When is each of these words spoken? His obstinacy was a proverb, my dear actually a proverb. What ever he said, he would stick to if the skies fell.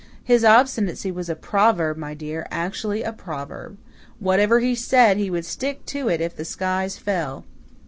His 0.23 0.43
obstinacy 0.43 1.11
was 1.11 1.29
a 1.29 1.35
proverb, 1.35 1.95
my 1.95 2.15
dear 2.15 2.47
actually 2.49 3.03
a 3.03 3.13
proverb. 3.13 3.77
What 4.19 4.39
ever 4.39 4.59
he 4.59 4.73
said, 4.73 5.17
he 5.17 5.29
would 5.29 5.45
stick 5.45 5.85
to 5.85 6.09
if 6.09 6.35
the 6.35 6.43
skies 6.43 6.97
fell. 6.97 7.45